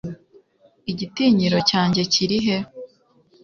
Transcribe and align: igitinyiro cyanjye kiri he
igitinyiro 0.91 1.57
cyanjye 1.69 2.01
kiri 2.13 2.37
he 2.45 2.57